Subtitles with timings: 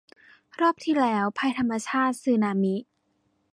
[0.59, 2.75] รอบที่แล้ว ภัยธรรมชาติ สึนามิ